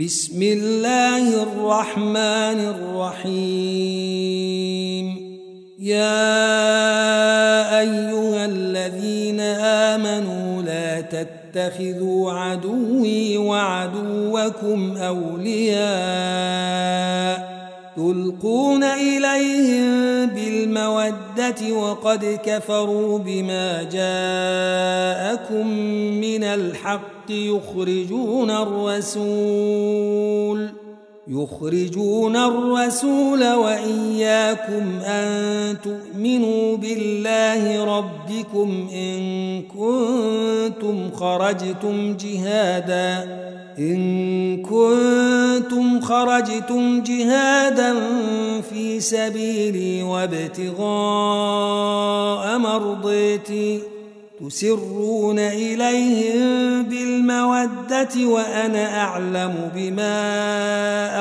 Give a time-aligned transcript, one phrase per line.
[0.00, 2.60] بسم الله الرحمن
[3.20, 4.00] الرحيم.
[5.78, 6.40] يا
[7.80, 9.40] أيها الذين
[9.90, 15.80] آمنوا لا تتخذوا عدوي وعدوكم أولياء
[18.00, 25.66] تلقون إليهم بالمودة وقد كفروا بما جاءكم
[26.20, 30.00] من الحق يخرجون الرسول
[31.28, 43.40] يخرجون الرسول وإياكم أن تؤمنوا بالله ربكم إن كنتم خرجتم جهادا
[43.78, 45.09] إن كنتم
[46.00, 47.94] خرجتم جهادا
[48.70, 50.78] في سبيلي وابتغاء
[52.58, 53.80] مرضيتي.
[54.48, 60.16] تسرون إليهم بالمودة وأنا أعلم بما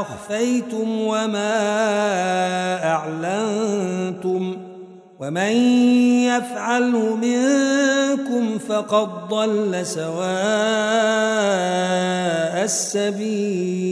[0.00, 1.54] أخفيتم وما
[2.84, 4.03] أعلنتم.
[5.24, 5.52] ومن
[6.28, 10.24] يفعله منكم فقد ضل سواء
[12.64, 13.84] السبيل.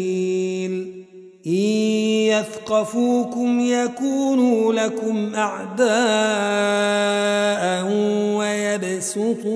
[1.46, 1.52] إن
[2.32, 5.92] يثقفوكم يكونوا لكم أعداء
[8.36, 9.52] ويبسطوا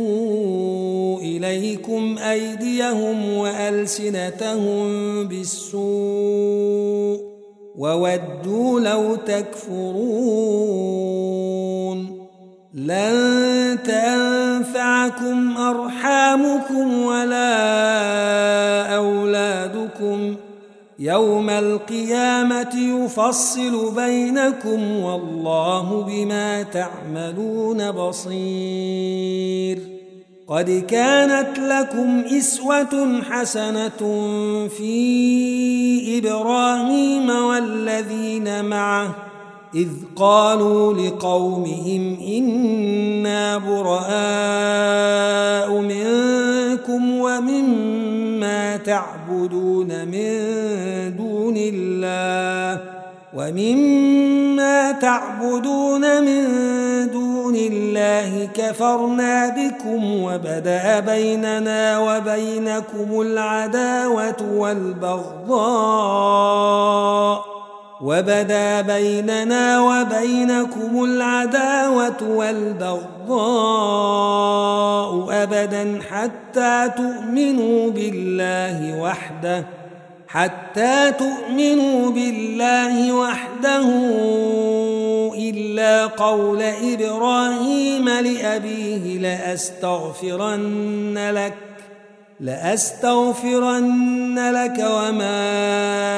[1.20, 4.86] إليكم أيديهم وألسنتهم
[5.28, 6.35] بالسوء.
[7.76, 10.66] وودوا لو تكفرون
[12.74, 17.46] لن تنفعكم أرحامكم ولا
[18.96, 20.38] أولادكم ۖ
[20.98, 29.78] يوم القيامة يفصل بينكم والله بما تعملون بصير
[30.48, 33.98] قد كانت لكم إسوة حسنة
[34.68, 39.14] في إبراهيم والذين معه
[39.74, 44.00] إذ قالوا لقومهم إنا براء
[45.80, 50.36] منكم ومما تعبدون من
[51.16, 52.80] دون الله
[53.36, 56.46] ومما تعبدون من
[57.12, 65.56] دون الله كفرنا بكم وبدأ بيننا وبينكم العداوة والبغضاء
[68.00, 73.06] وبدا بيننا وبينكم العداوة والبغضاء
[75.42, 79.64] أبدا حتى تؤمنوا بالله وحده
[80.28, 83.88] حتى تؤمنوا بالله وحده
[85.38, 91.54] إلا قول إبراهيم لأبيه لأستغفرن لك
[92.40, 96.15] لأستغفرن لك وما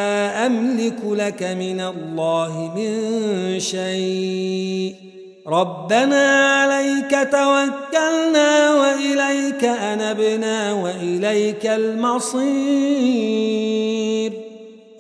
[0.48, 2.90] أملك لك من الله من
[3.60, 4.94] شيء.
[5.46, 12.48] ربنا عليك توكلنا وإليك أنبنا وإليك المصير.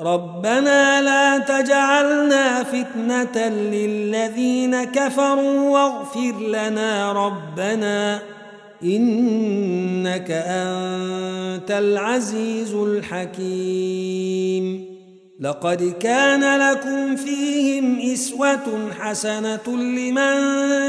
[0.00, 8.22] ربنا لا تجعلنا فتنة للذين كفروا واغفر لنا ربنا
[8.84, 14.87] إنك أنت العزيز الحكيم.
[15.40, 20.34] لقد كان لكم فيهم إسوة حسنة لمن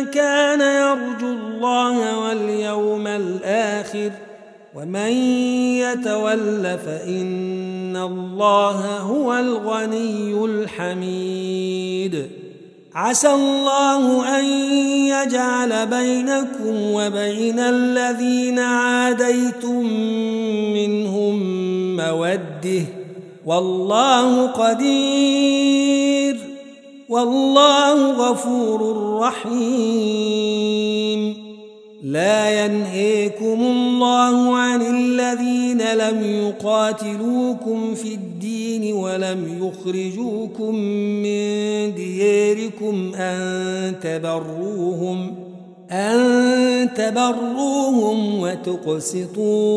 [0.06, 4.12] كان يرجو الله واليوم الآخر
[4.76, 5.12] ومن
[5.78, 12.28] يتول فإن الله هو الغني الحميد.
[12.96, 14.46] عسى الله أن
[15.06, 19.86] يجعل بينكم وبين الذين عاديتم
[20.74, 21.38] منهم
[21.98, 22.99] موده
[23.50, 26.36] والله قدير
[27.10, 28.80] والله غفور
[29.20, 30.70] رحيم.
[32.04, 40.76] لا ينهيكم الله عن الذين لم يقاتلوكم في الدين ولم يخرجوكم
[41.26, 45.49] من دياركم أن تبروهم.
[45.92, 49.72] أن تبروهم وتقسطوا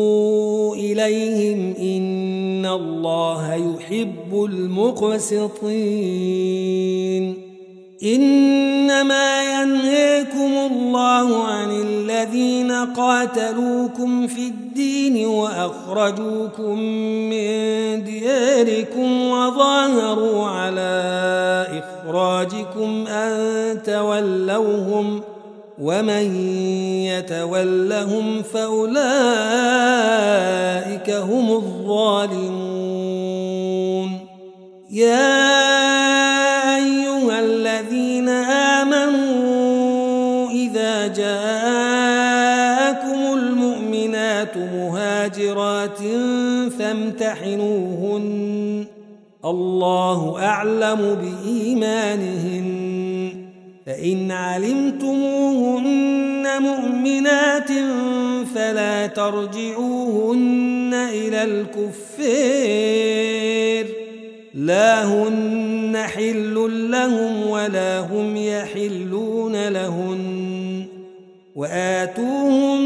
[0.75, 5.93] إليهم إن الله يحب المقسطين.
[8.03, 16.79] إنما ينهيكم الله عن الذين قاتلوكم في الدين وأخرجوكم
[17.29, 25.21] من دياركم وظاهروا على إخراجكم أن تولوهم
[25.81, 26.35] ومن
[27.05, 28.93] يتولهم فأولئك
[31.09, 33.03] هم الظالمون
[34.89, 35.55] يا
[36.75, 38.29] أيها الذين
[38.79, 42.13] آمنوا إذا جاءكم
[43.37, 45.99] المؤمنات مهاجرات
[46.79, 48.23] فامتحنوهن
[49.45, 53.02] الله أعلم بإيمانهن
[53.85, 55.83] فإن علمتموهن
[56.59, 57.69] مؤمنات
[58.55, 61.43] فلا ترجعوهن إلى
[62.23, 63.87] الكفير.
[64.53, 70.85] لا هن حل لهم ولا هم يحلون لهن.
[71.55, 72.81] وآتوهم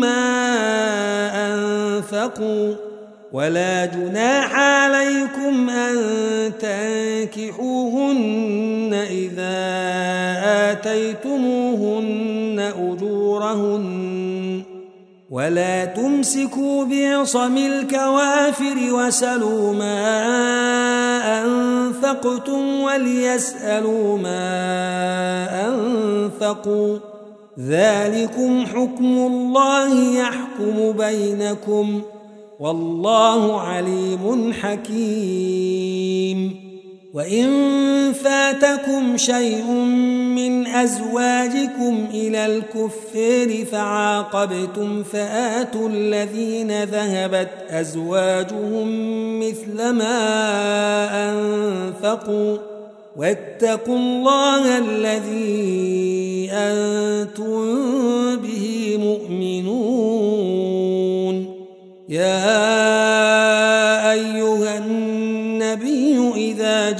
[0.00, 0.26] ما
[1.34, 2.74] أنفقوا
[3.32, 5.96] ولا جناح عليكم أن
[7.34, 8.26] تنكحوهن
[9.10, 9.95] إذا
[10.76, 14.62] آتيتموهن أجورهن
[15.30, 20.08] ولا تمسكوا بعصم الكوافر وسلوا ما
[21.44, 24.48] أنفقتم وليسألوا ما
[25.68, 26.98] أنفقوا
[27.60, 32.02] ذلكم حكم الله يحكم بينكم
[32.60, 35.86] والله عليم حكيم.
[37.14, 37.46] وإن
[38.12, 39.64] فاتكم شيء
[40.48, 48.88] من أزواجكم إلى الكفر فعاقبتم فآتوا الذين ذهبت أزواجهم
[49.40, 50.18] مثل ما
[51.30, 52.58] أنفقوا
[53.16, 57.76] واتقوا الله الذي أنتم
[58.36, 60.16] به مؤمنون
[62.08, 62.85] يا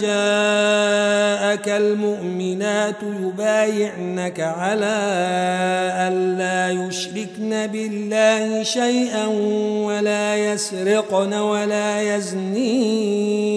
[0.00, 4.96] جاءك المؤمنات يبايعنك على
[6.08, 9.26] ألا يشركن بالله شيئا
[9.86, 13.56] ولا يسرقن ولا يزنين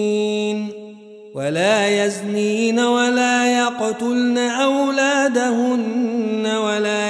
[1.34, 7.09] ولا يزنين ولا يقتلن أولادهن ولا